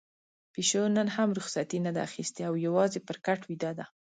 [0.53, 3.85] پيشو نن هم رخصتي نه ده اخیستې او يوازې پر کټ ويده ده.